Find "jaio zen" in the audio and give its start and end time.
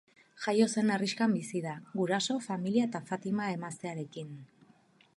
0.45-0.89